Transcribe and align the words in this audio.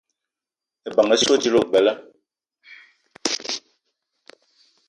Ebeng 0.87 1.13
essoe 1.15 1.37
dila 1.41 1.59
ogbela 1.63 1.93